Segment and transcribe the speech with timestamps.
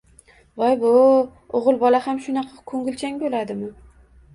[0.61, 1.11] Voy-bo‘-o‘,
[1.61, 3.75] o‘g‘il bola ham shunaqa ko‘ngilchan bo‘ladimi